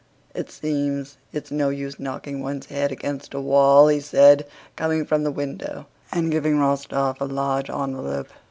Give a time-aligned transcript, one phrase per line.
[0.33, 5.21] "It seems it's no use knocking one's head against a wall!" he said, coming from
[5.23, 8.29] the window and giving Rostóv a large envelope.